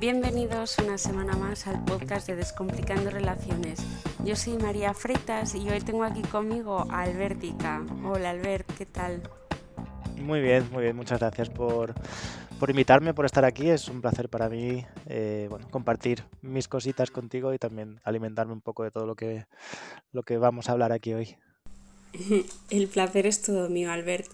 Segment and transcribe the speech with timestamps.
[0.00, 3.80] Bienvenidos una semana más al podcast de Descomplicando Relaciones.
[4.24, 7.84] Yo soy María Freitas y hoy tengo aquí conmigo a Albertica.
[8.04, 9.28] Hola Albert, ¿qué tal?
[10.16, 10.94] Muy bien, muy bien.
[10.94, 11.94] Muchas gracias por,
[12.60, 13.70] por invitarme, por estar aquí.
[13.70, 18.60] Es un placer para mí eh, bueno, compartir mis cositas contigo y también alimentarme un
[18.60, 19.46] poco de todo lo que,
[20.12, 21.36] lo que vamos a hablar aquí hoy.
[22.70, 24.30] El placer es todo mío, Albert.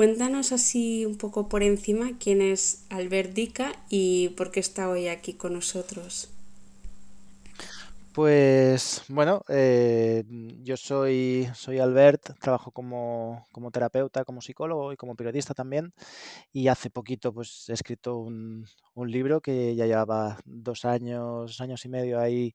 [0.00, 5.08] Cuéntanos así un poco por encima quién es Albert Dica y por qué está hoy
[5.08, 6.30] aquí con nosotros.
[8.14, 10.24] Pues bueno, eh,
[10.62, 15.92] yo soy, soy Albert, trabajo como, como, terapeuta, como psicólogo y como periodista también.
[16.50, 21.84] Y hace poquito pues he escrito un, un libro que ya llevaba dos años, años
[21.84, 22.54] y medio ahí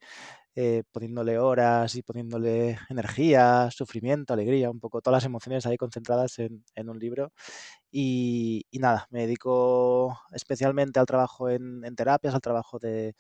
[0.55, 6.40] eh, poniéndole horas y poniéndole energía, sufrimiento, alegría, un poco todas las emociones ahí concentradas
[6.40, 7.32] en, en un libro.
[7.91, 13.16] Y, y, nada, me dedico especialmente al trabajo en, en terapias, al trabajo de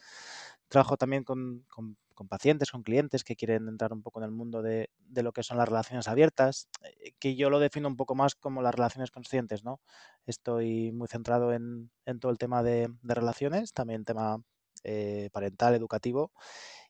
[0.67, 4.31] trabajo también con, con con pacientes, con clientes que quieren entrar un poco en el
[4.31, 7.97] mundo de, de, lo que son las relaciones abiertas, eh, que yo lo defino un
[7.97, 9.81] poco más como las relaciones conscientes, ¿no?
[10.25, 14.37] Estoy muy centrado en, en todo el tema de, de, relaciones, también tema
[14.83, 16.31] eh, parental, educativo,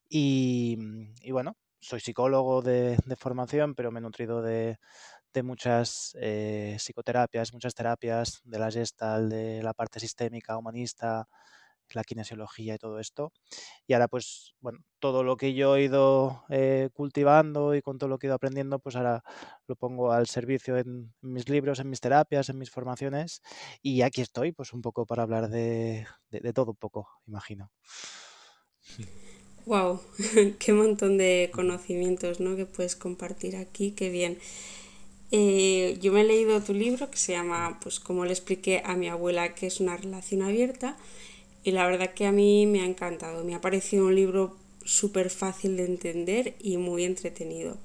[0.10, 0.78] y,
[1.22, 4.78] y, bueno, soy psicólogo de, de, formación, pero me he nutrido de,
[5.34, 11.28] de muchas eh, psicoterapias, muchas terapias, de la gestal, de la parte sistémica, humanista,
[11.94, 13.32] la kinesiología y todo esto.
[13.88, 18.10] Y ahora, pues, bueno, todo lo que yo he ido eh, cultivando y con todo
[18.10, 19.24] lo que he ido aprendiendo, pues ahora
[19.68, 23.42] lo pongo al servicio en, en, mis libros, en mis terapias, en mis formaciones.
[23.82, 27.72] Y aquí estoy, pues, un poco para hablar de, de, de todo un poco, imagino.
[29.66, 30.00] Wow,
[30.60, 32.56] qué montón de conocimientos, ¿no?
[32.56, 34.38] Que puedes compartir aquí, qué bien.
[35.32, 38.96] Eh, yo me he leído tu libro que se llama, pues como le expliqué a
[38.96, 40.98] mi abuela, que es una relación abierta
[41.64, 43.44] y la verdad que a mí me ha encantado.
[43.44, 47.76] Me ha parecido un libro súper fácil de entender y muy entretenido.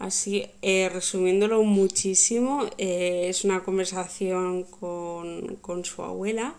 [0.00, 6.54] Así, eh, resumiéndolo muchísimo, eh, es una conversación con, con, su abuela,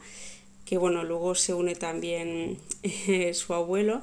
[0.71, 4.01] que bueno, luego se une también eh, su abuelo,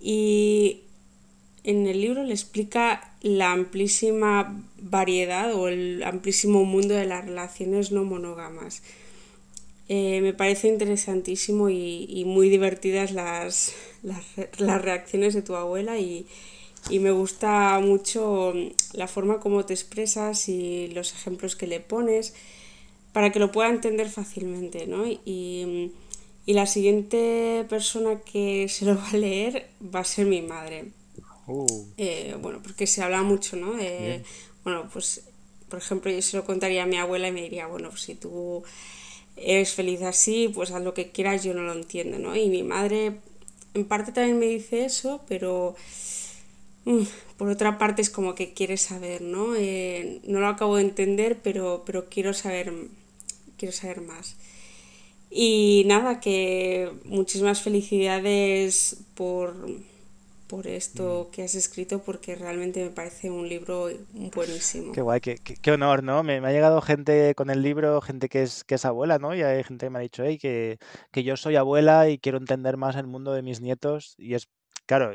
[0.00, 0.84] y
[1.64, 7.92] en el libro le explica la amplísima variedad o el amplísimo mundo de las relaciones
[7.92, 8.80] no monógamas.
[9.90, 14.24] Eh, me parece interesantísimo y, muy divertidas las, las,
[14.56, 16.26] las, reacciones de tu abuela y,
[16.88, 18.54] y, me gusta mucho
[18.94, 22.32] la forma como te expresas y los ejemplos que le pones
[23.12, 25.06] para que lo pueda entender fácilmente, ¿no?
[25.06, 25.92] Y,
[26.46, 30.92] y la siguiente persona que se lo va a leer va a ser mi madre.
[31.46, 31.66] Uh.
[31.96, 33.72] Eh, bueno, porque se habla mucho, ¿no?
[33.72, 34.22] De,
[34.64, 35.24] bueno, pues,
[35.68, 38.14] por ejemplo, yo se lo contaría a mi abuela y me diría, bueno, pues si
[38.14, 38.62] tú
[39.36, 42.36] eres feliz así, pues haz lo que quieras, yo no lo entiendo, ¿no?
[42.36, 43.20] Y mi madre
[43.74, 45.74] en parte también me dice eso, pero
[47.36, 49.54] por otra parte es como que quiere saber, ¿no?
[49.54, 52.72] Eh, no lo acabo de entender, pero, pero quiero saber,
[53.56, 54.36] quiero saber más.
[55.30, 59.54] Y nada, que muchísimas felicidades por
[60.48, 61.30] por esto mm.
[61.30, 63.88] que has escrito porque realmente me parece un libro
[64.34, 64.92] buenísimo.
[64.92, 66.22] Qué guay, qué, qué, qué honor, ¿no?
[66.22, 69.34] Me, me, ha llegado gente con el libro, gente que es, que es abuela, ¿no?
[69.34, 70.78] Y hay gente que me ha dicho, hey, que,
[71.12, 74.14] que yo soy abuela y quiero entender más el mundo de mis nietos.
[74.18, 74.48] Y es,
[74.86, 75.14] claro,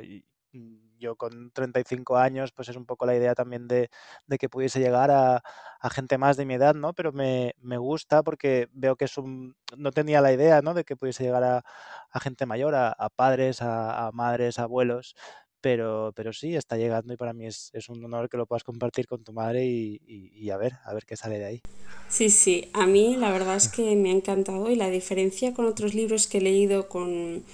[1.03, 3.89] yo con 35 años, pues es un poco la idea también de,
[4.25, 5.43] de que pudiese llegar a,
[5.79, 6.93] a, gente más de mi edad, ¿no?
[6.93, 9.55] Pero me, me, gusta porque veo que es un...
[9.77, 10.73] No tenía la idea, ¿no?
[10.73, 11.63] De que pudiese llegar a,
[12.09, 15.15] a gente mayor, a, padres, a, madres, abuelos.
[15.61, 18.65] Pero, pero sí, está llegando y para mí es, es un honor que lo puedas
[18.65, 21.61] compartir con tu madre y, y, y, a ver, a ver qué sale de ahí.
[22.09, 25.65] Sí, sí, a mí la verdad es que me ha encantado y la diferencia con
[25.65, 27.45] otros libros que he leído con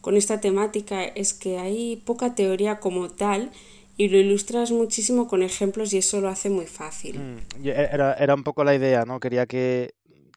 [0.00, 3.50] con esta temática es que hay poca teoría como tal
[3.96, 7.18] y lo ilustras muchísimo con ejemplos y eso lo hace muy fácil.
[7.18, 9.20] Mm, era, era un poco la idea, ¿no?
[9.20, 9.94] Quería que,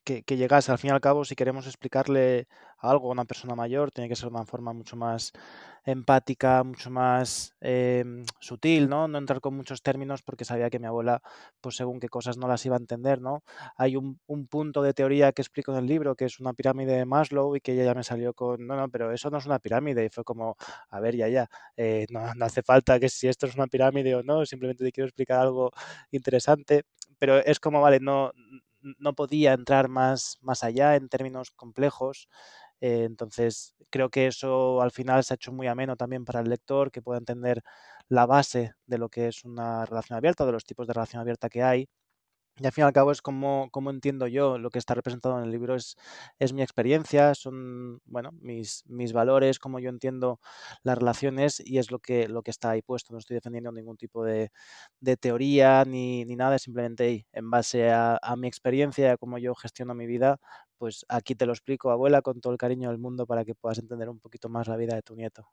[0.10, 0.48] que, que.
[0.50, 2.48] Al fin y al cabo, si queremos explicarle
[2.80, 5.32] algo a una persona mayor, tiene que ser de una forma mucho más
[5.86, 8.04] empática, mucho más eh,
[8.40, 9.08] sutil, ¿no?
[9.08, 11.22] No entrar con muchos términos porque sabía que mi abuela,
[11.62, 13.44] pues según qué cosas no las iba a entender, ¿no?
[13.78, 16.94] Hay un, un, punto de teoría que explico en el libro que es una pirámide
[16.94, 19.46] de Maslow y que ella ya me salió con, no, no, pero eso no es
[19.46, 20.56] una pirámide y fue como,
[20.90, 21.48] a ver, ya, ya,
[21.78, 25.08] eh, no hace falta que si esto es una pirámide o no, simplemente te quiero
[25.08, 25.72] explicar algo
[26.12, 26.84] interesante,
[27.20, 28.32] pero es como, vale, no,
[28.82, 32.28] no podía entrar más, más allá en términos complejos.
[32.82, 36.50] Eh, entonces, creo que eso al final se ha hecho muy ameno también para el
[36.50, 37.62] lector, que pueda entender
[38.10, 41.50] la base de lo que es una relación abierta, de los tipos de relación abierta
[41.50, 41.88] que hay.
[42.60, 45.38] Y al fin y al cabo es como, como entiendo yo lo que está representado
[45.38, 45.96] en el libro, es,
[46.40, 50.40] es mi experiencia, son bueno, mis, mis valores, como yo entiendo
[50.84, 53.14] las relaciones y es lo que, lo que está ahí puesto.
[53.14, 54.52] No estoy defendiendo ningún tipo de,
[55.00, 59.56] de teoría ni, ni, nada, simplemente en base a, a mi experiencia, a cómo yo
[59.56, 60.40] gestiono mi vida,
[60.78, 63.80] pues aquí te lo explico, abuela, con todo el cariño del mundo para que puedas
[63.80, 65.48] entender un poquito más la vida de tu nieto.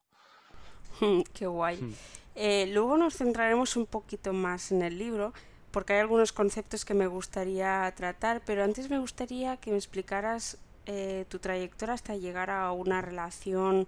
[1.32, 1.76] Qué guay.
[1.76, 1.94] Hmm.
[2.34, 5.32] Eh, luego nos centraremos un poquito más en el libro
[5.76, 10.56] porque hay algunos conceptos que me gustaría tratar, pero antes me gustaría que me explicaras
[10.86, 13.86] eh, tu trayectoria hasta llegar a una relación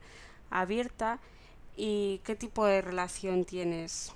[0.50, 1.18] abierta
[1.78, 4.12] y qué tipo de relación tienes.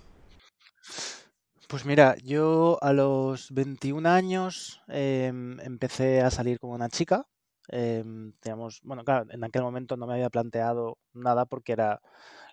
[1.67, 7.27] Pues mira, yo a los 21 años em, empecé a salir con una chica.
[7.69, 8.35] Em,
[8.83, 12.03] bueno, claro, en aquel momento no me había planteado nada porque era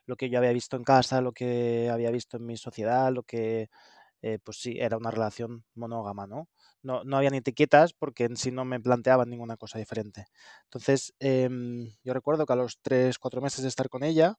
[0.05, 3.23] lo que yo había visto en casa, lo que había visto en mi sociedad, lo
[3.23, 3.69] que
[4.21, 6.49] eh, pues sí, era una relación monógama, ¿no?
[6.81, 7.03] ¿no?
[7.03, 10.25] No habían etiquetas porque en sí no me planteaban ninguna cosa diferente.
[10.65, 14.35] Entonces, em, yo recuerdo que a los tres, cuatro meses de estar con ella,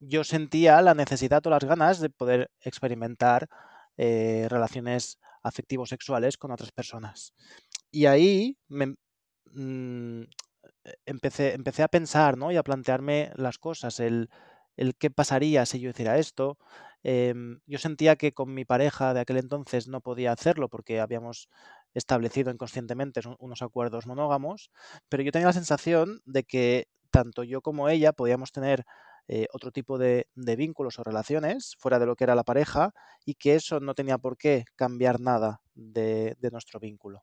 [0.00, 3.48] yo sentía la necesidad o las ganas de poder experimentar
[3.96, 7.34] eh, relaciones afectivo-sexuales con otras personas.
[7.90, 10.22] Y ahí mm,
[11.06, 12.52] empecé, empecé a pensar ¿no?
[12.52, 14.30] y a plantearme las cosas, el,
[14.76, 16.58] el qué pasaría si yo hiciera esto,
[17.02, 21.48] Em, yo sentía que con mi pareja de aquel entonces no podía hacerlo porque habíamos
[21.94, 24.70] establecido inconscientemente unos acuerdos monógamos,
[25.08, 28.84] pero yo tenía la sensación de que tanto yo como ella podíamos tener
[29.28, 32.92] eh, otro tipo de, vínculos o relaciones fuera de lo que era la pareja
[33.24, 37.22] y que eso no tenía por qué cambiar nada de, nuestro vínculo.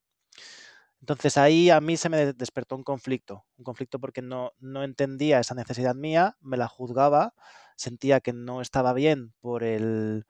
[1.08, 5.40] Entonces ahí a mí se me despertó un conflicto, un conflicto porque no, no entendía
[5.40, 7.34] esa necesidad mía, me la juzgaba
[7.78, 10.26] sentía que no estaba bien por el,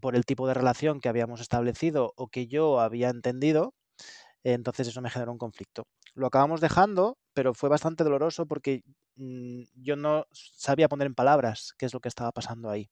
[0.00, 3.74] por el tipo de relación que habíamos establecido o que yo había entendido,
[4.44, 5.88] entonces eso me generó un conflicto.
[6.14, 8.82] Lo acabamos dejando, pero fue bastante doloroso porque
[9.16, 12.90] mm, yo no sabía poner en palabras qué es lo que estaba pasando ahí.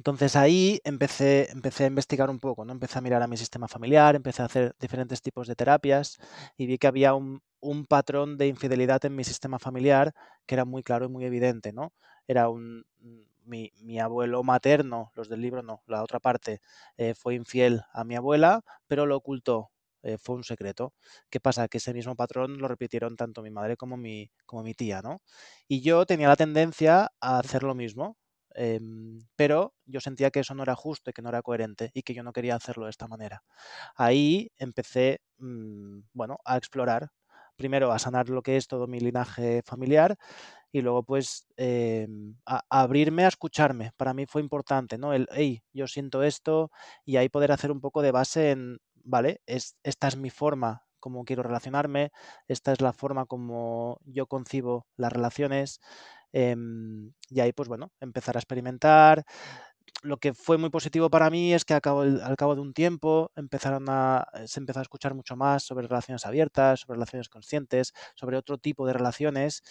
[0.00, 2.72] Entonces ahí empecé, empecé a investigar un poco, ¿no?
[2.72, 6.16] Empecé a mirar a mi sistema familiar, empecé a hacer diferentes tipos de terapias
[6.56, 10.14] y vi que había un, un patrón de infidelidad en mi sistema familiar
[10.46, 11.92] que era muy claro y muy evidente, ¿no?
[12.26, 12.86] Era un,
[13.44, 16.62] mi, mi, abuelo materno, los del libro no, la otra parte,
[16.96, 19.70] eh, fue infiel a mi abuela, pero lo ocultó,
[20.02, 20.94] eh, fue un secreto.
[21.28, 21.68] ¿Qué pasa?
[21.68, 25.20] Que ese mismo patrón lo repitieron tanto mi madre como mi, como mi tía, ¿no?
[25.68, 28.16] Y yo tenía la tendencia a hacer lo mismo,
[28.60, 32.02] em, pero yo sentía que eso no era justo y que no era coherente y
[32.02, 33.42] que yo no quería hacerlo de esta manera.
[33.96, 37.10] Ahí empecé, mm, bueno, a explorar
[37.56, 40.16] primero a sanar lo que es todo mi linaje familiar
[40.72, 43.92] y luego pues em, a, abrirme a escucharme.
[43.96, 45.12] Para mí fue importante, ¿no?
[45.14, 46.70] El, hey, yo siento esto
[47.04, 50.84] y ahí poder hacer un poco de base en, vale, es, esta es mi forma
[51.00, 52.12] como quiero relacionarme,
[52.46, 55.80] esta es la forma como yo concibo las relaciones
[56.32, 59.24] em, y ahí pues bueno, empezar a experimentar,
[60.02, 62.72] lo que fue muy positivo para mí es que al cabo, al cabo de un
[62.74, 67.28] tiempo empezaron a, eh, se empezó a escuchar mucho más sobre relaciones abiertas, sobre relaciones
[67.28, 69.62] conscientes, sobre otro tipo de relaciones.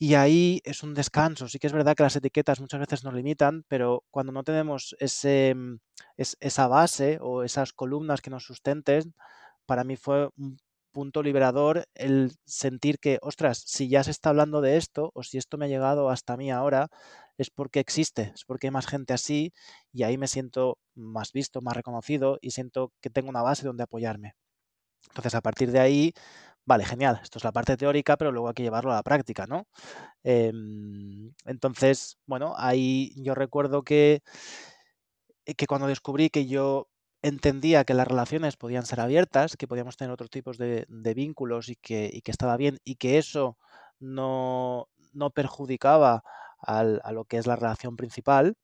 [0.00, 1.48] Y ahí es un descanso.
[1.48, 4.94] Sí que es verdad que las etiquetas muchas veces nos limitan, pero cuando no tenemos
[5.00, 5.76] ese, mm,
[6.16, 9.14] esa base o esas columnas que nos sustenten,
[9.66, 10.58] para mí fue un
[10.92, 15.38] punto liberador el sentir que, ostras, si ya se está hablando de esto o si
[15.38, 16.88] esto me ha llegado hasta mí ahora,
[17.38, 19.52] es porque existe, es porque hay más gente así
[19.92, 23.84] y ahí me siento más visto, más reconocido y siento que tengo una base donde
[23.84, 24.34] apoyarme.
[25.08, 26.12] Entonces, a partir de ahí,
[26.64, 29.46] vale, genial, esto es la parte teórica, pero luego hay que llevarlo a la práctica,
[29.46, 29.66] ¿no?
[30.24, 34.20] Em, entonces, bueno, ahí yo recuerdo que,
[35.56, 36.88] que cuando descubrí que yo
[37.22, 41.76] entendía que las relaciones podían ser abiertas, que podíamos tener otros tipos de, vínculos y
[41.76, 43.58] que, estaba bien y que eso
[44.00, 44.88] no,
[45.34, 46.22] perjudicaba
[46.60, 48.56] a lo que es la relación principal,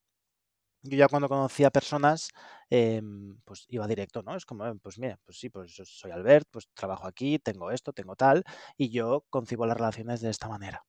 [0.85, 2.29] yo ya cuando conocía personas,
[2.69, 4.35] em, pues iba directo, ¿no?
[4.35, 8.15] Es como, pues mira, pues sí, pues soy Albert, pues trabajo aquí, tengo esto, tengo
[8.15, 8.43] tal,
[8.77, 10.85] y yo concibo las relaciones de esta manera.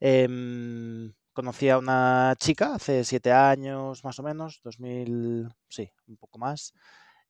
[0.00, 6.36] Em, conocí a una chica hace siete años más o menos, 2000, sí, un poco
[6.40, 6.74] más,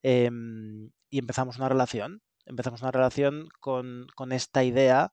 [0.03, 5.13] em, y empezamos una relación empezamos una relación con, esta idea.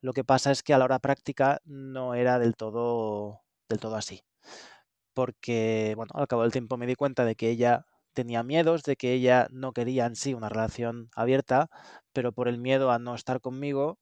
[0.00, 3.96] Lo que pasa es que a la hora práctica no era del todo, del todo
[3.96, 4.22] así.
[5.14, 8.96] Porque, bueno, al cabo del tiempo me di cuenta de que ella tenía miedos, de
[8.96, 11.68] que ella no quería en sí una relación abierta,
[12.12, 13.98] pero por el miedo a no estar conmigo,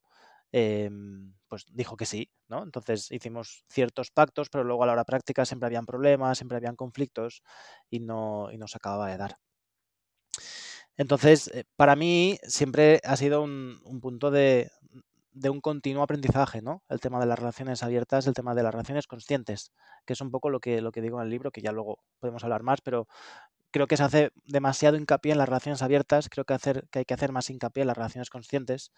[0.52, 2.30] em, pues dijo que sí,
[2.62, 6.76] Entonces hicimos ciertos pactos, pero luego a la hora práctica siempre habían problemas, siempre habían
[6.76, 7.42] conflictos
[7.90, 9.38] y no, y no se acababa de dar.
[10.96, 14.70] Entonces, eh, para mí siempre ha sido un, punto de,
[15.50, 16.82] un continuo aprendizaje, ¿no?
[16.88, 19.72] El tema de las relaciones abiertas, el tema de las relaciones conscientes,
[20.06, 21.98] que es un poco lo que, lo que digo en el libro, que ya luego
[22.20, 23.08] podemos hablar más, pero
[23.72, 27.04] creo que se hace demasiado hincapié en las relaciones abiertas, creo que, hacer, que hay
[27.04, 28.92] que hacer más hincapié en las relaciones conscientes,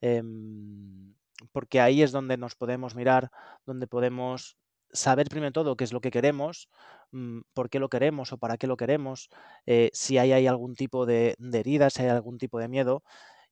[0.00, 1.14] em,
[1.52, 3.30] porque ahí es donde nos podemos mirar,
[3.64, 4.56] donde podemos
[4.92, 6.68] saber primero todo qué es lo que queremos,
[7.12, 9.28] mm, por qué lo queremos o para qué lo queremos,
[9.66, 13.02] eh, si hay, algún tipo de, herida, si hay algún tipo de miedo,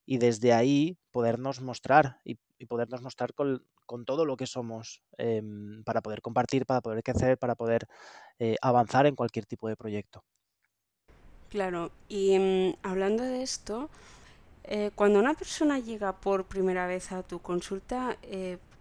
[0.06, 3.62] y desde ahí podernos mostrar y, podernos mostrar con,
[4.06, 7.86] todo lo que somos em, para poder compartir, para poder crecer, para poder
[8.38, 10.24] eh, avanzar en cualquier tipo de proyecto.
[11.50, 13.90] Claro, y mm, hablando de esto,
[14.64, 18.16] eh, cuando una persona llega por primera vez a tu consulta,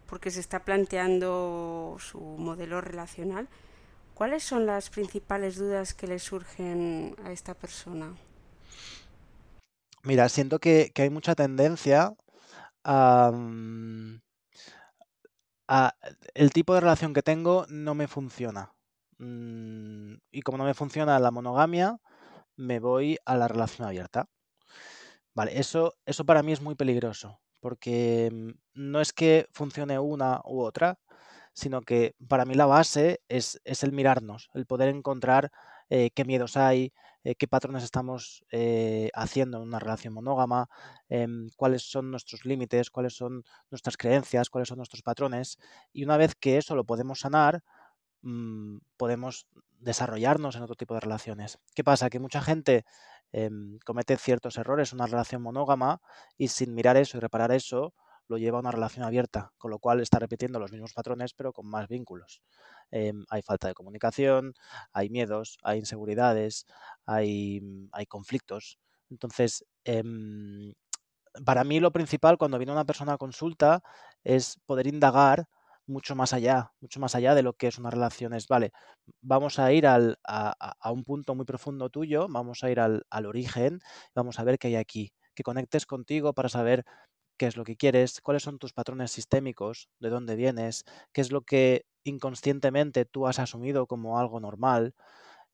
[0.07, 3.47] porque se está planteando su modelo relacional,
[4.13, 8.15] ¿cuáles son las principales dudas que le surgen a esta persona?
[10.03, 12.13] Mira, siento que, hay mucha tendencia
[12.83, 13.31] a,
[15.67, 15.95] a,
[16.33, 18.73] El tipo de relación que tengo no me funciona.
[19.17, 21.97] Mm, y como no me funciona la monogamia,
[22.57, 24.27] me voy a la relación abierta.
[25.35, 28.49] Vale, eso, eso para mí es muy peligroso porque mm,
[28.91, 30.99] no es que funcione una u otra,
[31.53, 35.51] sino que para mí la base es, el mirarnos, el poder encontrar
[35.89, 40.67] eh, qué miedos hay, eh, qué patrones estamos eh, haciendo en una relación monógama,
[41.09, 45.57] em, cuáles son nuestros límites, cuáles son nuestras creencias, cuáles son nuestros patrones.
[45.93, 47.63] Y una vez que eso lo podemos sanar,
[48.21, 49.47] mm, podemos
[49.79, 51.59] desarrollarnos en otro tipo de relaciones.
[51.75, 52.09] ¿Qué pasa?
[52.09, 52.85] Que mucha gente
[53.33, 56.01] Em, comete ciertos errores una relación monógama
[56.37, 57.93] y sin mirar eso y reparar eso,
[58.29, 61.53] lo lleva a una relación abierta, con lo cual está repitiendo los mismos patrones pero
[61.53, 62.41] con más vínculos.
[62.91, 64.53] Em, hay falta de comunicación,
[64.93, 66.65] hay miedos, hay inseguridades,
[67.05, 68.79] hay, mm, hay conflictos.
[69.09, 70.73] Entonces, em,
[71.45, 73.83] para mí lo principal cuando viene una persona a consulta
[74.23, 75.47] es poder indagar
[75.87, 78.33] mucho más allá, mucho más allá de lo que es una relación.
[78.33, 78.71] Es, vale,
[79.21, 83.25] vamos a ir al, a, un punto muy profundo tuyo, vamos a ir al, al
[83.25, 83.79] origen,
[84.15, 86.85] vamos a ver qué hay aquí, que conectes contigo para saber
[87.37, 91.31] qué es lo que quieres, cuáles son tus patrones sistémicos, de dónde vienes, qué es
[91.31, 94.93] lo que inconscientemente tú has asumido como algo normal.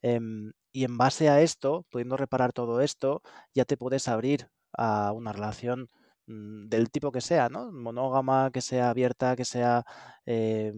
[0.01, 3.21] Em, y en base a esto, pudiendo reparar todo esto,
[3.53, 5.89] ya te puedes abrir a una relación
[6.29, 7.71] del tipo que sea, ¿no?
[7.71, 9.83] Monógama, que sea abierta, que sea,
[10.25, 10.71] eh,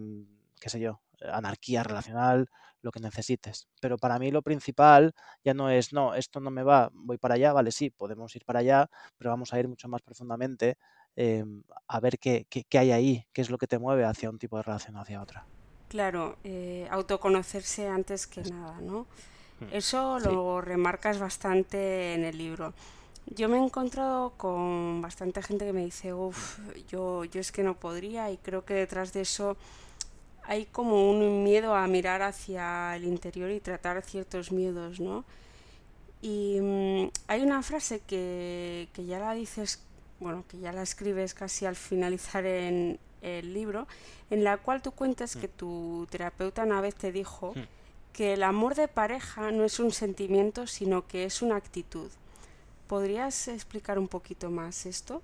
[0.60, 2.50] qué sé yo, anarquía relacional,
[2.82, 3.68] lo que necesites.
[3.82, 7.36] Pero para mí lo principal ya no es, no, esto no me va, voy para
[7.36, 10.78] allá, vale, sí, podemos ir para allá, pero vamos a ir mucho más profundamente
[11.16, 14.40] em, a ver qué, qué, hay ahí, qué es lo que te mueve hacia un
[14.40, 15.46] tipo de relación o hacia otra.
[15.90, 19.06] Claro, eh, autoconocerse antes que nada, ¿no?
[19.60, 22.74] Mm, Eso lo remarcas bastante en el libro.
[23.28, 26.60] Yo me he encontrado con bastante gente que me dice, uff,
[26.90, 29.56] yo, yo es que no podría y creo que detrás de eso
[30.44, 35.24] hay como un miedo a mirar hacia el interior y tratar ciertos miedos, ¿no?
[36.22, 39.82] Y mm, hay una frase que, que ya la dices,
[40.20, 43.88] bueno, que ya la escribes casi al finalizar en el libro,
[44.30, 45.52] en la cual tú cuentas que mm.
[45.52, 47.62] tu terapeuta una vez te dijo mm.
[48.14, 52.10] que el amor de pareja no es un sentimiento, sino que es una actitud.
[52.92, 55.22] ¿Podrías explicar un poquito más esto?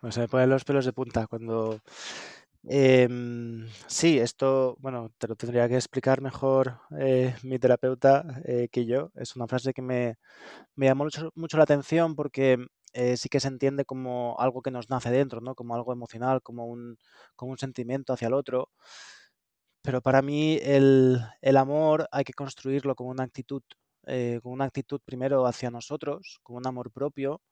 [0.00, 1.80] Pues se me ponen los pelos de punta cuando...
[2.62, 8.86] Em, sí, esto, bueno, te lo tendría que explicar mejor eh, mi terapeuta eh, que
[8.86, 9.10] yo.
[9.16, 10.16] Es una frase que me,
[10.76, 14.90] me llamó mucho, la atención porque eh, sí que se entiende como algo que nos
[14.90, 15.56] nace dentro, ¿no?
[15.56, 16.98] Como algo emocional, como un,
[17.34, 18.70] como un sentimiento hacia el otro.
[19.82, 23.62] Pero para mí el, el amor hay que construirlo como una actitud
[24.06, 27.42] eh, con una actitud primero hacia nosotros, con un amor propio,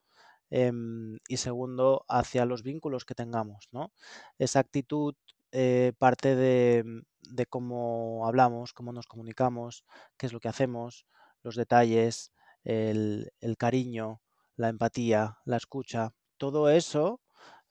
[0.49, 3.69] em, y segundo hacia los vínculos que tengamos.
[3.71, 3.91] ¿no?
[4.39, 5.15] Esa actitud
[5.51, 6.83] eh, parte de,
[7.21, 9.83] de, cómo hablamos, cómo nos comunicamos,
[10.17, 11.05] qué es lo que hacemos,
[11.43, 12.31] los detalles,
[12.63, 14.21] el, el cariño,
[14.55, 17.21] la empatía, la escucha, todo eso,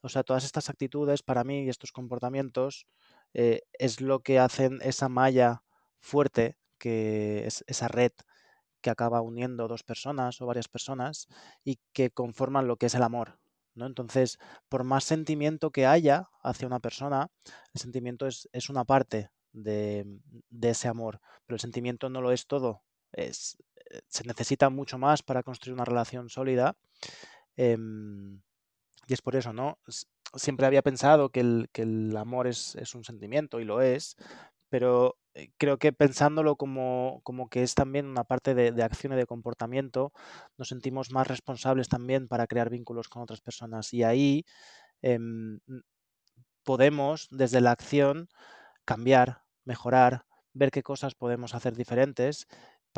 [0.00, 2.86] o sea, todas estas actitudes para mí y estos comportamientos
[3.34, 5.62] eh, es lo que hacen esa malla
[6.00, 8.12] fuerte, que es esa red
[8.80, 11.28] que acaba uniendo dos personas o varias personas
[11.64, 13.38] y que conforman lo que es el amor.
[13.74, 13.86] ¿no?
[13.86, 17.30] Entonces, por más sentimiento que haya hacia una persona,
[17.74, 20.06] el sentimiento es, una parte de,
[20.62, 22.82] ese amor, pero el sentimiento no lo es todo.
[23.12, 23.56] Es,
[23.90, 26.76] eh, se necesita mucho más para construir una relación sólida.
[27.56, 28.40] Em,
[29.06, 29.78] y es por eso, ¿no?
[30.34, 34.16] Siempre había pensado que el, que el amor es, es, un sentimiento y lo es,
[34.68, 39.12] pero eh, creo que pensándolo como, como que es también una parte de, de, acción
[39.12, 40.12] y de comportamiento,
[40.56, 43.92] nos sentimos más responsables también para crear vínculos con otras personas.
[43.94, 44.44] Y ahí
[45.02, 45.18] eh,
[46.64, 48.28] podemos, desde la acción,
[48.84, 52.46] cambiar, mejorar, ver qué cosas podemos hacer diferentes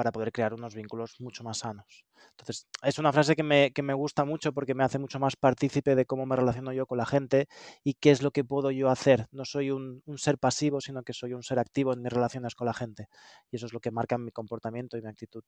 [0.01, 2.07] para poder crear unos vínculos mucho más sanos.
[2.31, 5.37] Entonces, es una frase que me, que me, gusta mucho porque me hace mucho más
[5.37, 7.49] partícipe de cómo me relaciono yo con la gente
[7.85, 9.27] y qué es lo que puedo yo hacer.
[9.31, 12.67] No soy un, ser pasivo, sino que soy un ser activo en mis relaciones con
[12.67, 13.09] la gente.
[13.51, 15.45] Y eso es lo que marca mi comportamiento y mi actitud.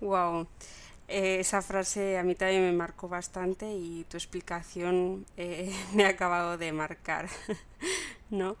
[0.00, 0.48] Wow.
[1.06, 6.08] Eh, esa frase a mí también me marcó bastante y tu explicación eh, me ha
[6.08, 7.28] acabado de marcar,
[8.30, 8.56] ¿no?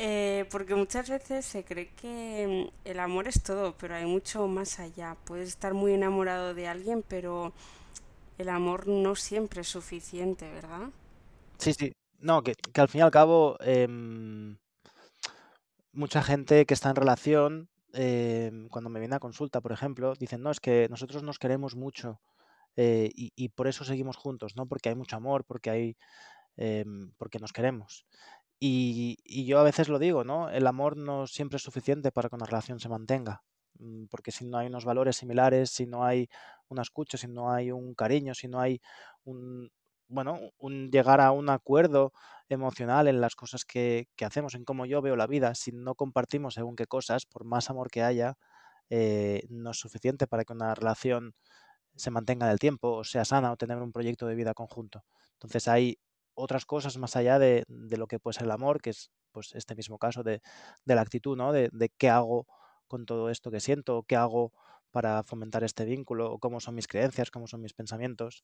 [0.00, 4.46] Eh, porque muchas veces se cree que mm, el amor es todo, pero hay mucho
[4.46, 5.16] más allá.
[5.24, 7.52] Puedes estar muy enamorado de alguien, pero
[8.38, 10.90] el amor no siempre es suficiente, ¿verdad?
[11.58, 11.92] Sí, sí.
[12.20, 13.86] No, que, al fin y al cabo, eh,
[15.92, 20.42] mucha gente que está en relación, eh, cuando me viene a consulta, por ejemplo, dicen,
[20.42, 22.20] no, es que nosotros nos queremos mucho
[22.76, 24.66] eh, y, y, por eso seguimos juntos, ¿no?
[24.66, 25.96] Porque hay mucho amor, porque hay,
[27.16, 28.04] porque nos queremos.
[28.60, 30.50] Y, y, yo a veces lo digo, ¿no?
[30.50, 33.44] El amor no siempre es suficiente para que una relación se mantenga,
[33.78, 36.28] mm, porque si no hay unos valores similares, si no hay
[36.68, 38.80] una escucha, si no hay un cariño, si no hay
[39.24, 39.70] un,
[40.08, 42.12] bueno, un llegar a un acuerdo
[42.48, 45.94] emocional en las cosas que, que hacemos, en cómo yo veo la vida, si no
[45.94, 48.36] compartimos según qué cosas, por más amor que haya,
[48.90, 51.34] eh, no es suficiente para que una relación
[51.96, 55.04] se mantenga en el tiempo, o sea sana, o tener un proyecto de vida conjunto.
[55.34, 55.98] Entonces hay
[56.38, 59.54] otras cosas más allá de, de, lo que puede ser el amor, que es pues
[59.54, 60.40] este mismo caso de,
[60.84, 61.52] de la actitud, ¿no?
[61.52, 62.46] De, de, qué hago
[62.86, 64.52] con todo esto que siento, qué hago
[64.90, 68.42] para fomentar este vínculo, cómo son mis creencias, cómo son mis pensamientos,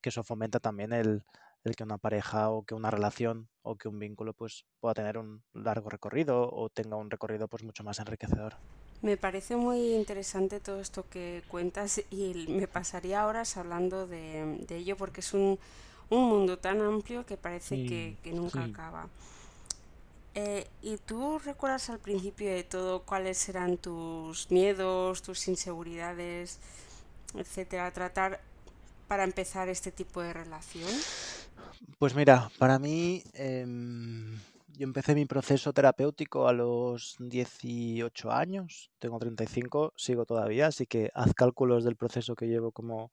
[0.00, 1.24] que eso fomenta también el,
[1.62, 5.18] el que una pareja o que una relación o que un vínculo pues pueda tener
[5.18, 8.56] un largo recorrido o tenga un recorrido pues mucho más enriquecedor.
[9.02, 14.76] Me parece muy interesante todo esto que cuentas y me pasaría horas hablando de, de
[14.76, 15.58] ello porque es un,
[16.10, 18.70] un mundo tan amplio que parece sí, que, que, nunca sí.
[18.70, 19.08] acaba.
[20.34, 26.58] Eh, ¿Y tú recuerdas al principio de todo cuáles eran tus miedos, tus inseguridades,
[27.36, 27.92] etcétera?
[27.92, 28.40] Tratar
[29.06, 30.90] para empezar este tipo de relación.
[31.98, 33.64] Pues mira, para mí eh,
[34.76, 41.10] yo empecé mi proceso terapéutico a los 18 años, tengo 35, sigo todavía, así que
[41.14, 43.12] haz cálculos del proceso que llevo como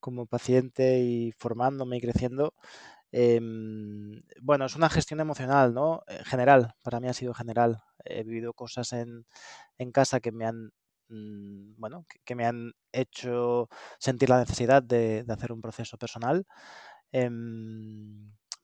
[0.00, 2.54] como paciente y formándome y creciendo,
[3.12, 3.40] eh,
[4.40, 6.02] bueno, es una gestión emocional, ¿no?
[6.08, 7.82] En general, para mí ha sido general.
[8.04, 9.26] He vivido cosas en,
[9.78, 10.72] en casa que me han,
[11.08, 16.46] mmm, bueno, que, me han hecho sentir la necesidad de, de hacer un proceso personal.
[17.12, 17.28] Eh,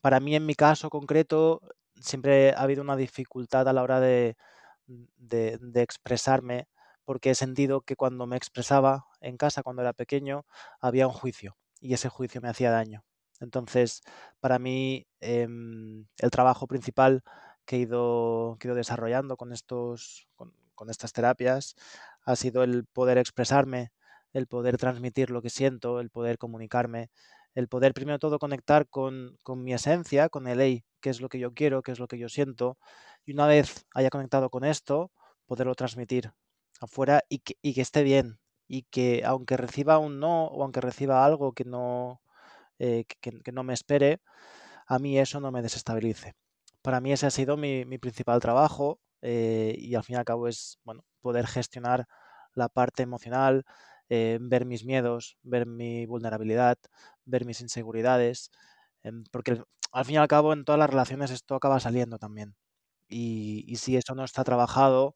[0.01, 1.61] para mí, en mi caso concreto,
[2.01, 4.37] siempre ha habido una dificultad a la hora de,
[4.87, 6.69] de expresarme
[7.07, 10.45] porque he sentido que cuando me expresaba en casa, cuando era pequeño,
[10.81, 13.05] había un juicio y ese juicio me hacía daño.
[13.41, 14.03] Entonces,
[14.41, 17.23] para mí, eh, el trabajo principal
[17.65, 20.53] que he ido, que he ido desarrollando con, estos, con,
[20.91, 21.75] estas terapias
[22.25, 23.93] ha sido el poder expresarme,
[24.33, 27.11] el poder transmitir lo que siento, el poder comunicarme,
[27.55, 31.29] el poder primero todo conectar con, con mi esencia, con el hey, qué es lo
[31.29, 32.79] que yo quiero, qué es lo que yo siento,
[33.25, 35.13] y una vez haya conectado con esto,
[35.47, 36.33] poderlo transmitir
[36.81, 40.81] afuera y que, y que esté bien, y que aunque reciba un no o aunque
[40.81, 42.21] reciba algo que no,
[42.79, 44.21] eh, que, no me espere,
[44.87, 46.35] a mí eso no me desestabilice.
[46.83, 50.25] Para mí ese ha sido mi, mi principal trabajo eh, y al fin y al
[50.25, 52.07] cabo es bueno, poder gestionar
[52.55, 53.65] la parte emocional,
[54.09, 56.79] eh, ver mis miedos, ver mi vulnerabilidad,
[57.25, 58.51] ver mis inseguridades,
[59.05, 59.63] eh, porque
[59.93, 62.55] al fin y al cabo en todas las relaciones esto acaba saliendo también.
[63.09, 65.15] Y, y si eso no está trabajado,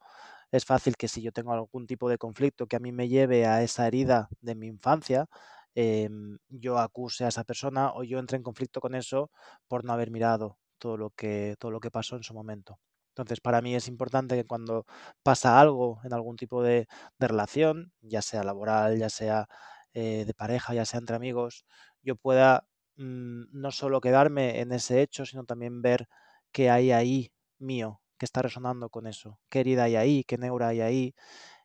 [0.52, 3.46] es fácil que si yo tengo algún tipo de conflicto que a mí me lleve
[3.46, 5.26] a esa herida de mi infancia,
[5.74, 6.08] eh,
[6.48, 9.30] yo acuse a esa persona o yo entre en conflicto con eso
[9.68, 12.80] por no haber mirado todo lo que, todo lo que pasó en su momento.
[13.10, 14.86] Entonces, para mí es importante que cuando
[15.22, 16.86] pasa algo en algún tipo de,
[17.18, 19.48] relación, ya sea laboral, ya sea
[19.94, 21.64] eh, de pareja, ya sea entre amigos,
[22.02, 26.08] yo pueda mmm, no solo quedarme en ese hecho, sino también ver
[26.52, 30.68] qué hay ahí mío, que está resonando con eso, qué herida hay ahí, qué neura
[30.68, 31.16] hay ahí,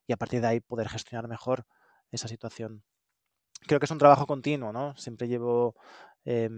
[0.07, 1.65] y a partir de ahí poder gestionar mejor
[2.11, 2.83] esa situación
[3.67, 4.95] creo que es un trabajo continuo, ¿no?
[4.95, 5.75] Siempre llevo,
[6.25, 6.49] eh,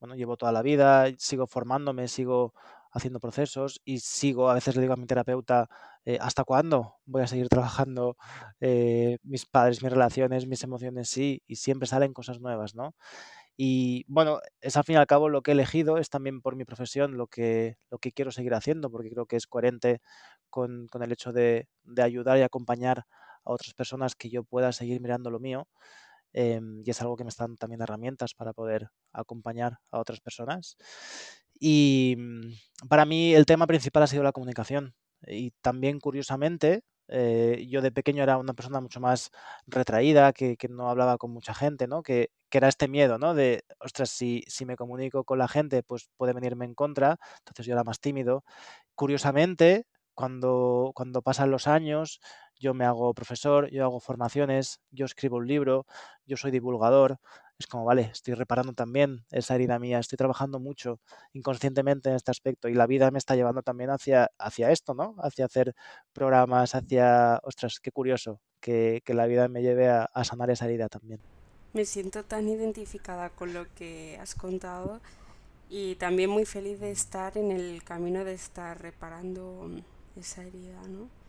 [0.00, 2.54] bueno, llevo toda la vida, sigo formándome, sigo
[2.92, 5.68] haciendo procesos y sigo, a veces le digo a mi terapeuta,
[6.04, 8.16] eh, ¿hasta cuándo voy a seguir trabajando
[8.60, 11.08] eh, mis padres, mis relaciones, mis emociones?
[11.08, 12.94] Sí, y siempre salen cosas nuevas, ¿no?
[13.56, 16.56] Y bueno, es al fin y al cabo lo que he elegido, es también por
[16.56, 20.00] mi profesión lo que, lo que quiero seguir haciendo, porque creo que es coherente
[20.50, 23.04] con, el hecho de, ayudar y acompañar
[23.44, 25.68] a otras personas que yo pueda seguir mirando lo mío.
[26.34, 30.76] Em, y es algo que me están también herramientas para poder acompañar a otras personas.
[31.60, 34.94] Y mm, para mí el tema principal ha sido la comunicación.
[35.26, 39.30] Y también, curiosamente, eh, yo de pequeño era una persona mucho más
[39.66, 42.02] retraída, que, no hablaba con mucha gente, ¿no?
[42.02, 43.34] Que, era este miedo, ¿no?
[43.34, 47.18] De, ostras, si, si me comunico con la gente, pues puede venirme en contra.
[47.38, 48.44] Entonces yo era más tímido.
[48.94, 52.20] Curiosamente, cuando, cuando pasan los años,
[52.58, 55.86] yo me hago profesor, yo hago formaciones, yo escribo un libro,
[56.26, 57.18] yo soy divulgador.
[57.62, 60.98] Es como, vale, estoy reparando también esa herida mía, estoy trabajando mucho
[61.32, 65.14] inconscientemente en este aspecto y la vida me está llevando también hacia, hacia esto, ¿no?
[65.18, 65.72] Hacia hacer
[66.12, 70.88] programas, hacia, ostras, qué curioso que, la vida me lleve a, a sanar esa herida
[70.88, 71.20] también.
[71.72, 75.00] Me siento tan identificada con lo que has contado
[75.70, 79.70] y también muy feliz de estar en el camino de estar reparando
[80.16, 81.21] esa herida, ¿no?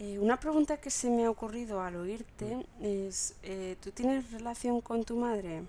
[0.00, 4.80] Eh, una pregunta que se me ha ocurrido al oírte es, eh, ¿tú tienes relación
[4.80, 5.64] con tu madre?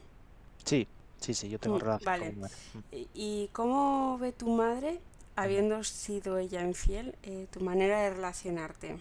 [0.63, 0.87] Sí,
[1.19, 2.55] sí, sí, yo tengo mm, relación con mi madre.
[2.73, 2.79] Mm.
[3.15, 4.99] ¿Y cómo ve tu madre,
[5.35, 8.99] habiendo sido ella infiel, eh, tu manera de relacionarte?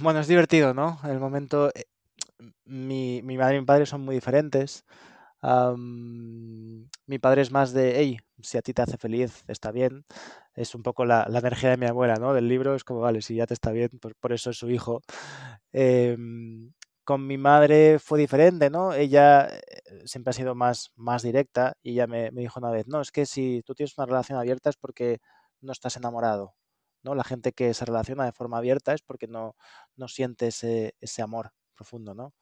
[0.00, 1.00] Bueno, es divertido, ¿no?
[1.04, 1.72] El momento...
[2.64, 4.84] mi, mi madre y mi padre son muy diferentes.
[5.42, 10.04] mi padre es más de, hey, si a ti te hace feliz, está bien
[10.54, 12.32] es un poco la, energía de mi abuela, ¿no?
[12.34, 14.70] Del libro es como, vale, si ya te está bien, pues por eso es su
[14.70, 15.02] hijo.
[15.72, 16.72] Em,
[17.04, 18.94] con mi madre fue diferente, ¿no?
[18.94, 19.60] Ella eh,
[20.06, 23.26] siempre ha sido más, más directa y ella me, dijo una vez, no, es que
[23.26, 25.20] si tú tienes una relación abierta es porque
[25.60, 26.54] no estás enamorado,
[27.02, 27.14] ¿no?
[27.14, 29.56] La gente que se relaciona de forma abierta es porque no,
[29.96, 32.34] no siente ese, ese amor profundo, ¿no?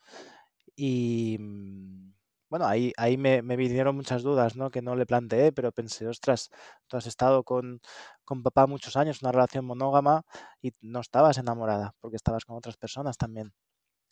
[0.77, 2.13] Y mm,
[2.53, 4.71] bueno, ahí, ahí me, vinieron muchas dudas, ¿no?
[4.71, 6.51] Que no le planteé, pero pensé, ostras,
[6.87, 7.81] tú has estado con,
[8.27, 10.27] con papá muchos años, una relación monógama,
[10.61, 13.55] y no estabas enamorada, porque estabas con otras personas también.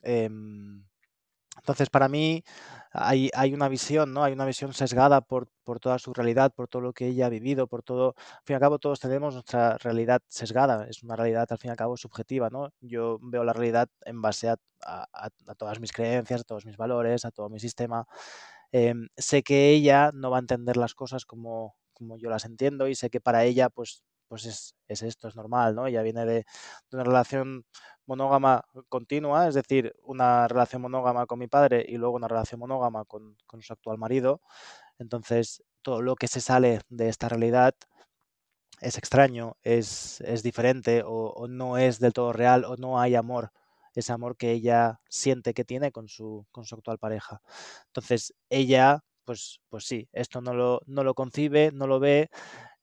[0.03, 0.85] Em,
[1.61, 2.43] entonces, para mí
[2.93, 4.25] hay, hay, una visión, ¿no?
[4.25, 7.29] Hay una visión sesgada por, por, toda su realidad, por todo lo que ella ha
[7.29, 8.15] vivido, por todo...
[8.17, 10.87] Al fin y al cabo, todos tenemos nuestra realidad sesgada.
[10.89, 12.73] Es una realidad, al fin y al cabo, subjetiva, ¿no?
[12.81, 17.25] Yo veo la realidad en base a, a, todas mis creencias, a todos mis valores,
[17.25, 18.07] a todo mi sistema.
[18.73, 22.89] Em, sé que ella no va a entender las cosas como, como yo las entiendo
[22.89, 25.89] y sé que para ella, pues, pues es, es esto, es normal, ¿no?
[25.89, 26.47] Ella viene de,
[26.93, 27.67] una relación
[28.07, 33.05] monógama continua, es decir, una relación monógama con mi padre y luego una relación monógama
[33.07, 34.41] con, su actual marido.
[34.99, 37.75] Entonces, todo lo que se sale de esta realidad
[38.81, 43.51] es extraño, es, diferente o, no es del todo real o no hay amor,
[43.97, 47.43] ese amor que ella siente que tiene con su, con su actual pareja.
[47.87, 52.31] Entonces, ella, pues, pues sí, esto no lo, no lo concibe, no lo ve,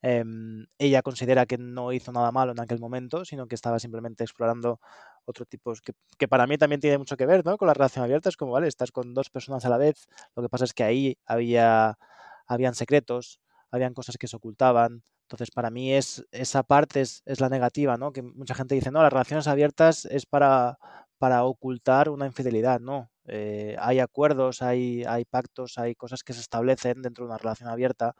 [0.10, 4.24] Em, ella considera que no hizo nada malo en aquel momento, sino que estaba simplemente
[4.24, 4.80] explorando
[5.26, 7.58] otro tipo, que, que, para mí también tiene mucho que ver ¿no?
[7.58, 8.30] con la relación abierta.
[8.30, 10.86] Es como, vale, estás con dos personas a la vez, lo que pasa es que
[10.86, 11.98] ahí había,
[12.46, 15.04] habían secretos, habían cosas que se ocultaban.
[15.24, 18.14] Entonces, para mí es, esa parte es, la negativa, ¿no?
[18.14, 20.80] Que mucha gente dice, no, las relaciones abiertas es para,
[21.18, 23.12] para ocultar una infidelidad, no.
[23.26, 27.68] Eh, hay acuerdos, hay, hay pactos, hay cosas que se establecen dentro de una relación
[27.68, 28.16] abierta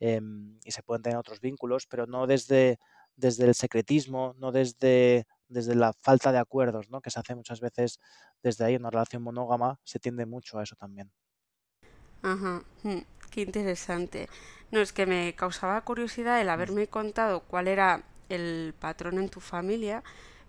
[0.00, 2.78] Em, y se pueden tener otros vínculos, pero no desde,
[3.16, 7.02] desde el secretismo, no desde, desde la falta de acuerdos, ¿no?
[7.02, 8.00] que se hace muchas veces
[8.42, 11.12] desde ahí en una relación monógama, se tiende mucho a eso también.
[12.22, 12.98] Ajá, mm,
[13.30, 14.28] qué interesante.
[14.70, 16.50] No, es que me causaba curiosidad el mm.
[16.50, 20.02] haberme contado cuál era el patrón en tu familia,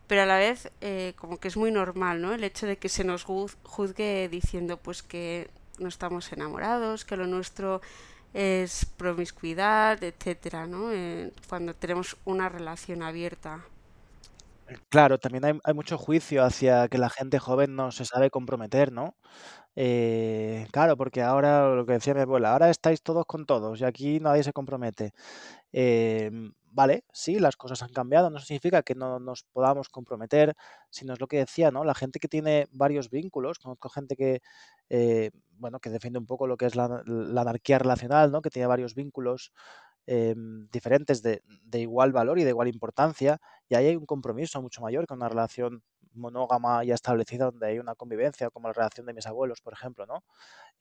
[0.07, 2.33] pero a la vez eh, como que es muy normal, ¿no?
[2.33, 7.27] El hecho de que se nos juzgue diciendo pues que no estamos enamorados, que lo
[7.27, 7.81] nuestro
[8.33, 10.91] es promiscuidad, etcétera, ¿no?
[10.91, 13.65] Eh, cuando tenemos una relación abierta.
[14.67, 18.91] Eh, claro, también hay, mucho juicio hacia que la gente joven no se sabe comprometer,
[18.91, 19.15] ¿no?
[19.75, 23.85] Eh, claro, porque ahora, lo que decía mi abuela, ahora estáis todos con todos y
[23.85, 25.13] aquí nadie se compromete.
[25.71, 30.55] Em, vale, sí, las cosas han cambiado, no significa que no nos podamos comprometer,
[30.89, 31.83] sino es lo que decía, ¿no?
[31.83, 34.41] La gente que tiene varios vínculos, conozco gente que,
[34.89, 38.41] eh, bueno, que defiende un poco lo que es la, anarquía relacional, ¿no?
[38.41, 39.51] Que tiene varios vínculos
[40.07, 41.41] em, diferentes de,
[41.73, 45.29] igual valor y de igual importancia, y ahí hay un compromiso mucho mayor que una
[45.29, 49.73] relación monógama ya establecida donde hay una convivencia, como la relación de mis abuelos, por
[49.73, 50.23] ejemplo, ¿no?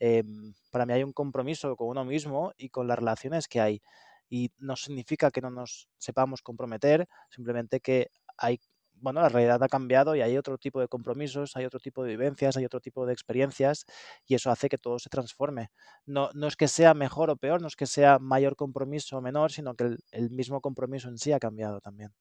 [0.01, 3.83] Em, para mí hay un compromiso con uno mismo y con las relaciones que hay
[4.31, 8.61] y no significa que no nos sepamos comprometer, simplemente que hay
[9.01, 12.11] bueno, la realidad ha cambiado y hay otro tipo de compromisos, hay otro tipo de
[12.11, 13.87] vivencias, hay otro tipo de experiencias
[14.27, 15.71] y eso hace que todo se transforme.
[16.07, 19.21] No, no es que sea mejor o peor, no es que sea mayor compromiso o
[19.21, 22.13] menor, sino que el, mismo compromiso en sí ha cambiado también.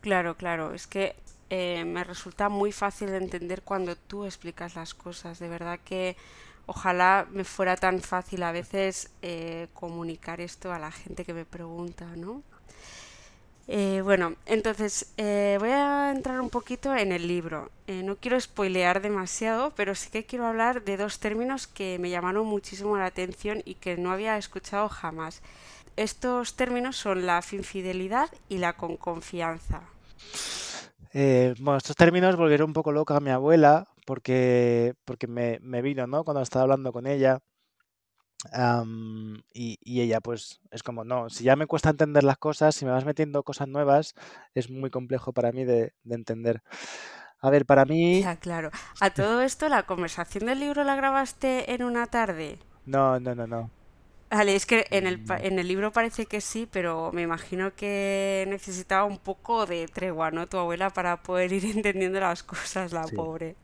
[0.00, 1.14] Claro, claro, es que
[1.50, 5.38] eh, me resulta muy fácil de entender cuando tú explicas las cosas.
[5.38, 6.16] De verdad que
[6.66, 11.44] ojalá me fuera tan fácil a veces eh, comunicar esto a la gente que me
[11.44, 12.42] pregunta, ¿no?
[13.68, 17.70] Eh, bueno, entonces eh, voy a entrar un poquito en el libro.
[17.88, 22.46] No quiero spoilear demasiado, pero sí que quiero hablar de dos términos que me llamaron
[22.46, 25.42] muchísimo la atención y que no había escuchado jamás.
[25.96, 29.82] Estos términos son la infidelidad y la con confianza.
[31.12, 36.06] bueno, estos términos volvieron un poco loca a mi abuela porque, porque me, me vino,
[36.06, 36.24] ¿no?
[36.24, 37.42] Cuando estaba hablando con ella
[39.52, 42.92] y, ella pues es como, no, si ya me cuesta entender las cosas, si me
[42.92, 44.14] vas metiendo cosas nuevas,
[44.54, 46.62] es muy complejo para mí de, entender.
[47.40, 48.22] A ver, para mí...
[48.22, 48.70] Ya, claro.
[49.00, 52.58] A todo esto, ¿la conversación del libro la grabaste en una tarde?
[52.86, 53.70] No, no, no, no.
[54.30, 58.44] Vale, es que en el, en el libro parece que sí, pero me imagino que
[58.48, 60.48] necesitaba un poco de tregua, ¿no?
[60.48, 63.56] Tu abuela para poder ir entendiendo las cosas, la pobre.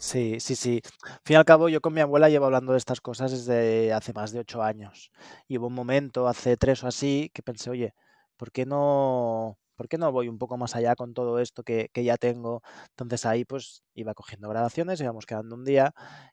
[0.00, 0.80] Sí, sí, sí.
[1.02, 3.92] Al fin y al cabo, yo con mi abuela llevo hablando de estas cosas desde
[3.92, 5.10] hace más de ocho años.
[5.48, 7.94] Y hubo un momento, hace tres o así, que pensé, oye,
[8.36, 11.90] ¿por qué no, por qué no voy un poco más allá con todo esto que,
[11.92, 12.62] que ya tengo?
[12.90, 15.92] Entonces ahí pues iba cogiendo grabaciones, íbamos quedando un día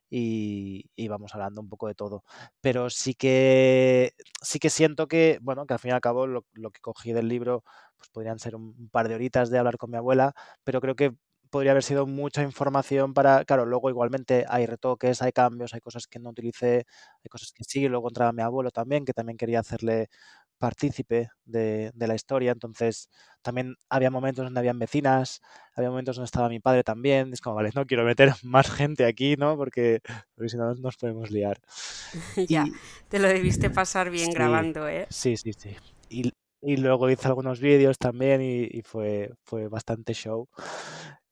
[0.10, 2.23] y íbamos hablando un poco de todo.
[2.62, 6.43] Pero sí que, sí que siento que, bueno, que al fin y al cabo lo,
[6.71, 7.63] que cogí del libro
[7.97, 11.13] pues podrían ser un par de horitas de hablar con mi abuela, pero creo que
[11.55, 16.05] podría haber sido mucha información para, claro, luego igualmente hay retoques, hay cambios, hay cosas
[16.05, 16.85] que no utilicé,
[17.23, 20.09] hay cosas que sí, luego entraba mi abuelo también, que también quería hacerle
[20.57, 23.07] partícipe de, de, la historia, entonces
[23.41, 25.39] también había momentos donde habían vecinas,
[25.75, 29.05] había momentos donde estaba mi padre también, es como, vale, no quiero meter más gente
[29.05, 29.55] aquí, ¿no?
[29.55, 30.01] Porque,
[30.35, 31.61] porque si no nos podemos liar.
[32.49, 32.65] ya,
[33.07, 35.07] te lo debiste pasar bien grabando, ¿eh?
[35.09, 35.73] Sí, sí, sí.
[36.09, 40.49] Y, y luego hice algunos vídeos también y, y, fue, fue bastante show.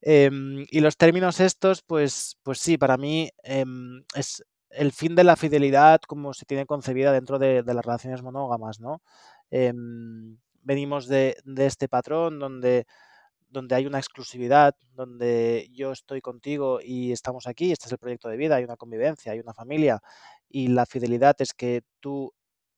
[0.05, 5.23] Em, y los términos estos, pues, pues sí, para mí em, es el fin de
[5.23, 9.01] la fidelidad como se tiene concebida dentro de, las relaciones monógamas, ¿no?
[9.49, 12.85] Em, venimos de, este patrón donde,
[13.49, 18.27] donde hay una exclusividad, donde yo estoy contigo y estamos aquí, este es el proyecto
[18.27, 20.01] de vida, hay una convivencia, hay una familia,
[20.49, 22.33] y la fidelidad es que tú,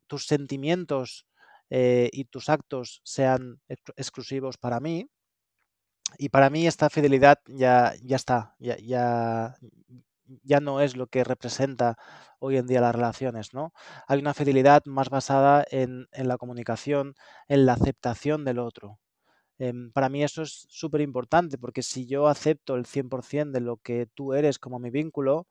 [0.08, 1.26] tus sentimientos
[1.72, 3.60] eh, y tus actos sean
[3.98, 5.08] exclusivos para mí,
[6.17, 9.58] y para mí esta fidelidad ya, ya está, ya, ya,
[10.43, 11.97] ya no es lo que representa
[12.39, 13.73] hoy en día las relaciones, ¿no?
[14.08, 17.15] Hay una fidelidad más basada en, en la comunicación,
[17.47, 18.99] en la aceptación del otro.
[19.58, 23.78] Em, para mí eso es súper importante porque si yo acepto el 100% de lo
[23.78, 25.47] que tú eres como mi vínculo,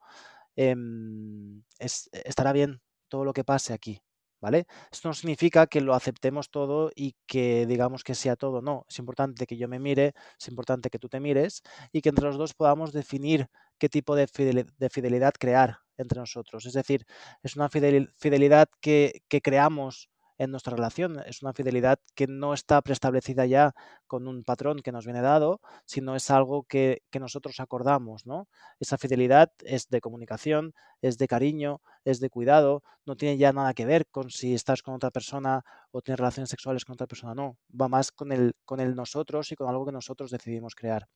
[0.55, 4.01] em, estará bien todo lo que pase aquí.
[4.41, 4.67] ¿Vale?
[4.91, 8.85] Esto no significa que lo aceptemos todo y que digamos que sea todo, no.
[8.89, 12.25] Es importante que yo me mire, es importante que tú te mires y que entre
[12.25, 13.47] los dos podamos definir
[13.79, 16.65] qué tipo de fidelidad crear entre nosotros.
[16.65, 17.05] Es decir,
[17.43, 21.19] es una fidelidad que, que creamos en nuestra relación.
[21.25, 23.73] Es una fidelidad que no está preestablecida ya
[24.07, 28.49] con un patrón que nos viene dado, sino es algo que, nosotros acordamos, ¿no?
[28.79, 33.73] Esa fidelidad es de comunicación, es de cariño, es de cuidado, no tiene ya nada
[33.73, 37.33] que ver con si estás con otra persona o tienes relaciones sexuales con otra persona,
[37.33, 37.57] no.
[37.79, 41.07] Va más con el, con el nosotros y con algo que nosotros decidimos crear.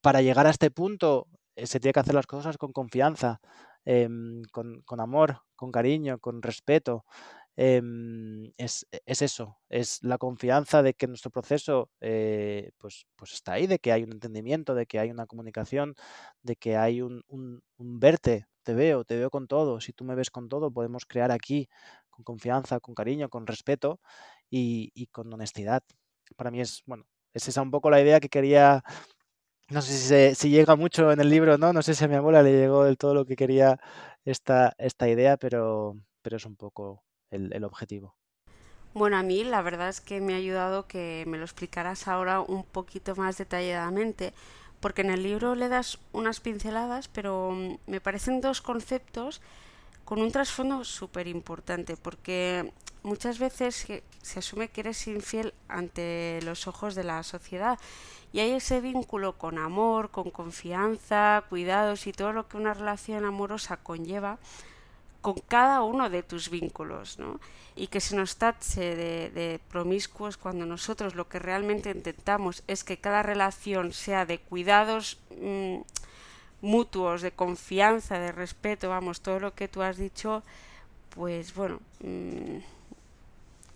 [0.00, 3.40] Para llegar a este punto eh, se tiene que hacer las cosas con confianza,
[3.84, 7.04] em, con, con amor, con cariño, con respeto.
[7.56, 13.34] Em, es, e, es, eso, es la confianza de que nuestro proceso eh, pues, pues
[13.34, 15.94] está ahí, de que hay un entendimiento, de que hay una comunicación,
[16.42, 20.14] de que hay un, un, verte, te veo, te veo con todo, si tú me
[20.14, 21.68] ves con todo, podemos crear aquí
[22.10, 24.00] con confianza, con cariño, con respeto
[24.50, 25.82] y, y con honestidad.
[26.36, 28.82] Para mí es, bueno, es esa un poco la idea que quería
[29.68, 31.72] no sé si, llega mucho en el libro, ¿no?
[31.72, 33.78] No sé si a mi abuela le llegó del todo lo que quería
[34.24, 37.02] esta, esta idea, pero, pero es un poco
[37.32, 38.14] el, objetivo.
[38.94, 42.40] Bueno, a mí la verdad es que me ha ayudado que me lo explicaras ahora
[42.40, 44.34] un poquito más detalladamente,
[44.80, 49.40] porque en el libro le das unas pinceladas, pero mm, me parecen dos conceptos
[50.04, 53.86] con un trasfondo súper importante, porque muchas veces
[54.22, 57.78] se asume que eres infiel ante los ojos de la sociedad
[58.32, 63.24] y hay ese vínculo con amor, con confianza, cuidados y todo lo que una relación
[63.24, 64.38] amorosa conlleva,
[65.22, 67.40] con cada uno de tus vínculos, ¿no?
[67.76, 72.98] Y que se nos tache de, promiscuos cuando nosotros lo que realmente intentamos es que
[72.98, 75.78] cada relación sea de cuidados mm,
[76.60, 80.42] mutuos, de confianza, de respeto, vamos, todo lo que tú has dicho,
[81.10, 82.58] pues bueno, mm,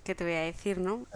[0.05, 1.07] ¿qué te voy a decir, no?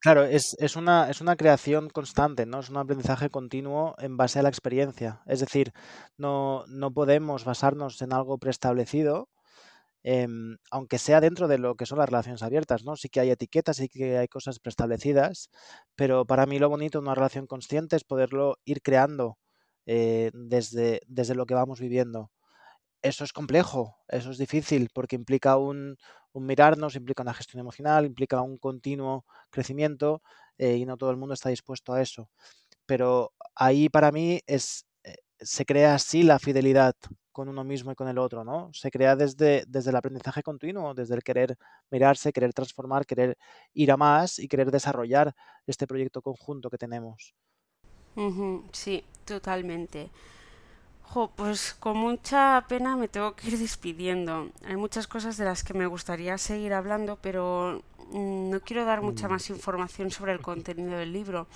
[0.00, 0.24] Claro.
[0.24, 2.60] es, es, una, es una creación constante, ¿no?
[2.60, 5.22] Es un aprendizaje continuo en base a la experiencia.
[5.26, 5.72] Es decir,
[6.16, 9.28] no, no podemos basarnos en algo preestablecido,
[10.04, 12.96] em, aunque sea dentro de lo que son las relaciones abiertas, ¿no?
[12.96, 15.50] Sí que hay etiquetas, sí que hay cosas preestablecidas,
[15.96, 19.38] pero para mí lo bonito de una relación consciente es poderlo ir creando
[19.86, 22.30] eh, desde, desde lo que vamos viviendo
[23.02, 25.96] eso es complejo, eso es difícil porque implica un,
[26.34, 30.22] mirarnos, implica una gestión emocional, implica un continuo crecimiento
[30.56, 32.30] eh, y no todo el mundo está dispuesto a eso.
[32.86, 36.94] Pero ahí para mí es, eh, se crea así la fidelidad
[37.32, 38.70] con uno mismo y con el otro, ¿no?
[38.74, 41.56] Se crea desde, desde el aprendizaje continuo, desde el querer
[41.90, 43.36] mirarse, querer transformar, querer
[43.72, 45.34] ir a más y querer desarrollar
[45.66, 47.34] este proyecto conjunto que tenemos.
[48.72, 50.10] Sí, totalmente
[51.36, 54.50] pues con mucha pena me tengo que ir despidiendo.
[54.64, 59.02] Hay muchas cosas de las que me gustaría seguir hablando, pero mm, no quiero dar
[59.02, 61.46] mucha más información sobre el contenido del libro.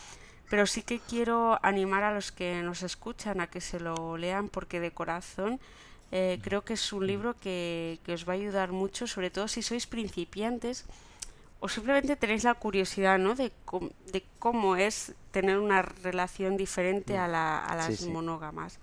[0.51, 4.49] Pero sí que quiero animar a los que nos escuchan a que se lo lean
[4.49, 5.59] porque de corazón
[6.13, 9.49] eh, creo que es un libro que, que, os va a ayudar mucho, sobre todo
[9.49, 10.85] si sois principiantes
[11.59, 13.35] o simplemente tenéis la curiosidad ¿no?
[13.35, 13.51] de,
[14.13, 18.79] de cómo es tener una relación diferente a, la, a las monógamas.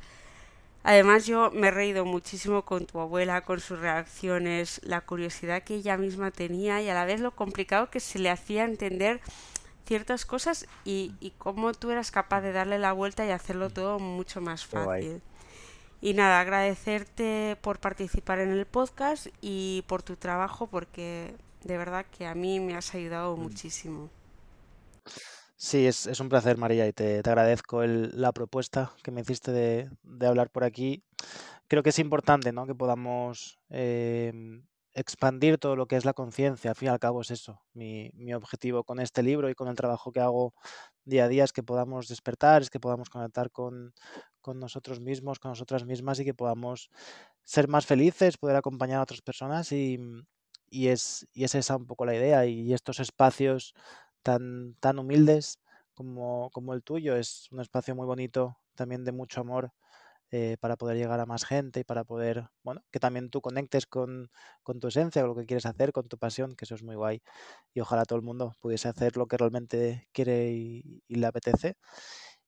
[0.84, 5.76] Además yo me he reído muchísimo con tu abuela, con sus reacciones, la curiosidad que
[5.76, 9.22] ella misma tenía y a la vez lo complicado que se le hacía entender
[9.86, 14.00] ciertas cosas y, y cómo tú eras capaz de darle la vuelta y hacerlo todo
[14.00, 15.22] mucho más fácil.
[16.02, 22.06] Y nada, agradecerte por participar en el podcast y por tu trabajo porque de verdad
[22.17, 23.39] que a mí me has ayudado mm.
[23.39, 24.10] muchísimo.
[25.63, 30.49] Sí, es, un placer, María, y te, agradezco la propuesta que me hiciste de, hablar
[30.49, 31.06] por aquí.
[31.69, 32.67] Creo que es importante, ¿no?
[32.67, 36.71] que podamos em, expandir todo lo que es la conciencia.
[36.71, 37.62] Al fin y al cabo es eso.
[37.73, 40.54] Mi, objetivo con este libro y con el trabajo que hago
[41.06, 43.93] día a día es que podamos despertar, es que podamos conectar con,
[44.56, 46.89] nosotros mismos, con nosotras mismas y que podamos
[47.45, 49.97] ser más felices, poder acompañar a otras personas y
[50.89, 52.45] es, y es esa un poco la idea.
[52.45, 53.73] Y estos espacios
[54.23, 55.59] tan, tan humildes
[55.93, 57.15] como, como el tuyo.
[57.15, 59.71] Es un espacio muy bonito, también de mucho amor
[60.31, 63.86] eh, para poder llegar a más gente y para poder, bueno, que también tú conectes
[63.86, 64.31] con,
[64.63, 66.95] con, tu esencia, con lo que quieres hacer, con tu pasión, que eso es muy
[66.95, 67.21] guay.
[67.73, 71.75] Y ojalá todo el mundo pudiese hacer lo que realmente quiere y, le apetece.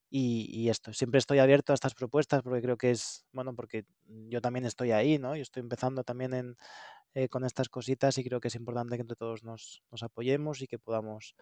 [0.10, 3.86] Y, y, esto, siempre estoy abierto a estas propuestas porque creo que es, bueno, porque
[4.30, 5.36] yo también estoy ahí, ¿no?
[5.36, 6.58] Yo estoy empezando también en,
[7.16, 10.62] eh, con estas cositas y creo que es importante que entre todos nos, nos apoyemos
[10.62, 11.36] y que podamos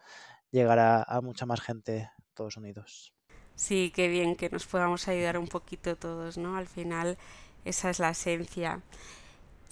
[0.50, 3.12] llegar a, a, mucha más gente todos unidos.
[3.54, 6.56] Sí, qué bien que nos podamos ayudar un poquito todos, ¿no?
[6.56, 7.18] Al final
[7.64, 8.82] esa es la esencia.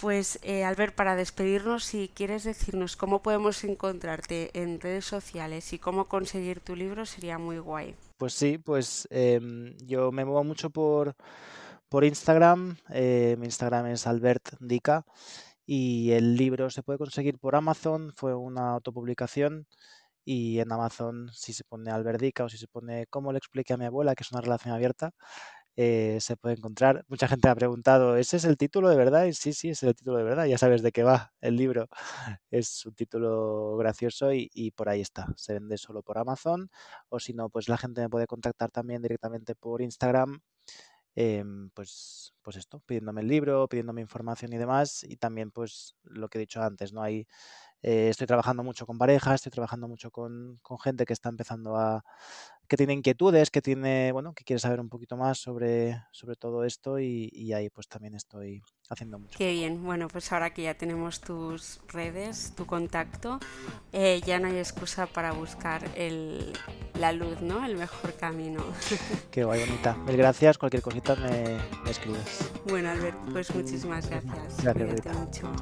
[0.01, 5.79] Pues eh, Albert, para despedirnos, si quieres decirnos cómo podemos encontrarte en redes sociales y
[5.79, 7.95] cómo conseguir tu libro, sería muy guay.
[8.17, 9.41] Pues sí, pues eh,
[9.85, 11.15] yo me muevo mucho por,
[11.89, 12.77] por Instagram.
[12.91, 15.07] Eh, mi Instagram es Albert Dica
[15.75, 19.67] y el libro se puede conseguir por Amazon, fue una autopublicación
[20.25, 23.79] y en Amazon si se pone Alberdica o si se pone cómo le expliqué a
[23.79, 25.13] mi abuela que es una relación abierta,
[25.77, 27.05] eh, se puede encontrar.
[27.09, 29.25] Mucha gente ha preguntado, ¿ese es el título de verdad?
[29.27, 31.89] Y sí, sí, es el título de verdad, ya sabes de qué va el libro.
[32.51, 35.29] Es un título gracioso y, y por ahí está.
[35.37, 36.71] Se vende solo por Amazon
[37.09, 40.41] o si no, pues la gente me puede contactar también directamente por Instagram
[41.17, 46.29] Em, pues, pues esto, pidiéndome el libro, pidiéndome información y demás, y también pues lo
[46.29, 47.03] que he dicho antes, ¿no?
[47.03, 47.27] Hay,
[47.83, 51.77] eh, estoy trabajando mucho con parejas, estoy trabajando mucho con, con, gente que está empezando
[51.77, 52.05] a,
[52.69, 56.65] que tiene inquietudes, que tiene, bueno, que quiere saber un poquito más sobre, sobre todo
[56.65, 59.37] esto y, y ahí pues también estoy haciendo mucho.
[59.37, 63.41] Qué bien, bueno, pues ahora que ya tenemos tus redes, tu contacto,
[63.93, 66.53] eh, ya no hay excusa para buscar el,
[66.99, 67.65] la luz, ¿no?
[67.65, 68.65] El mejor camino.
[69.33, 69.95] Qué guay, bonita.
[69.95, 72.51] Mil gracias, cualquier cosita me, me escribes.
[72.69, 74.63] Bueno, Albert, pues muchísimas gracias.
[74.63, 75.53] Gracias, mucho.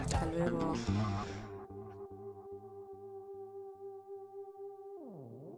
[0.00, 0.74] Hasta luego.